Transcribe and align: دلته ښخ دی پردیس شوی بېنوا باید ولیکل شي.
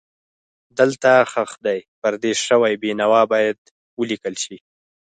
دلته 0.79 1.11
ښخ 1.31 1.51
دی 1.65 1.79
پردیس 2.01 2.37
شوی 2.47 2.73
بېنوا 2.81 3.21
باید 3.31 3.57
ولیکل 3.99 4.35
شي. 4.43 4.57